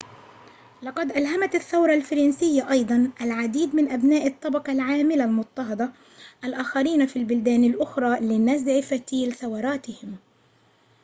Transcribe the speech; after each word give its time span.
لقد 0.81 1.11
ألهمت 1.11 1.55
الثورة 1.55 1.93
الفرنسية 1.95 2.69
أيضاً 2.71 3.11
العديد 3.21 3.75
من 3.75 3.91
أبناء 3.91 4.27
الطبقة 4.27 4.73
العاملة 4.73 5.23
المُضطهدة 5.23 5.91
الآخرين 6.43 7.07
في 7.07 7.15
البلدان 7.19 7.63
الأخرى 7.63 8.19
لنزع 8.19 8.81
فتيل 8.81 9.33
ثوراتهم 9.33 10.15